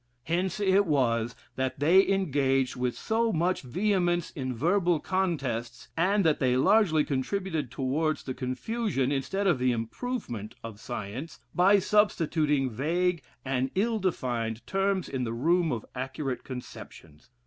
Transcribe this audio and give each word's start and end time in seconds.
Hence 0.23 0.59
it 0.59 0.87
was 0.87 1.35
that 1.57 1.79
they 1.79 2.07
engaged 2.09 2.75
with 2.75 2.97
so 2.97 3.31
much 3.31 3.61
vehemence 3.61 4.31
in 4.31 4.51
verbal 4.55 4.99
contests, 4.99 5.89
and 5.95 6.25
that 6.25 6.39
they 6.39 6.57
largely 6.57 7.03
contributed 7.03 7.69
towards 7.69 8.23
the 8.23 8.33
confusion, 8.33 9.11
instead 9.11 9.45
of 9.45 9.59
the 9.59 9.71
improvement, 9.71 10.55
of 10.63 10.79
science, 10.79 11.39
by 11.53 11.77
substituting 11.77 12.71
vague 12.71 13.21
and 13.45 13.69
ill 13.75 13.99
defined 13.99 14.65
terms 14.65 15.07
in 15.07 15.23
the 15.23 15.33
room 15.33 15.71
of 15.71 15.85
accurate 15.93 16.43
conceptions. 16.43 17.29